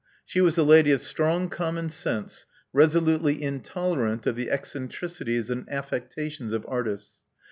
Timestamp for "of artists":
6.53-7.19